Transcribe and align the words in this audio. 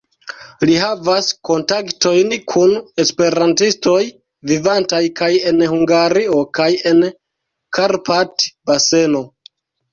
Li 0.67 0.77
havas 0.83 1.27
kontaktojn 1.49 2.33
kun 2.53 2.73
esperantistoj, 3.03 4.01
vivantaj 4.53 5.03
kaj 5.21 5.31
en 5.53 5.63
Hungario, 5.75 6.43
kaj 6.61 6.69
en 6.95 7.05
Karpat-baseno. 7.81 9.27